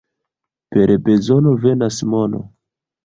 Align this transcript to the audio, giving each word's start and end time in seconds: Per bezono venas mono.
Per 0.77 0.93
bezono 1.07 1.53
venas 1.67 2.03
mono. 2.15 2.43